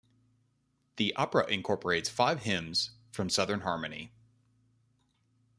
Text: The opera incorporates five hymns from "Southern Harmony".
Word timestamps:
The 0.95 1.15
opera 1.15 1.45
incorporates 1.45 2.09
five 2.09 2.41
hymns 2.41 2.89
from 3.11 3.29
"Southern 3.29 3.61
Harmony". 3.61 4.11